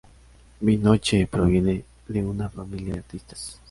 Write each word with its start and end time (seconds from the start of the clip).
Binoche 0.61 1.27
proviene 1.27 1.85
de 2.07 2.23
una 2.25 2.49
familia 2.49 2.93
de 2.95 2.99
artistas. 3.01 3.59